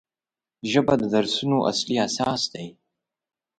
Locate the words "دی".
2.53-2.67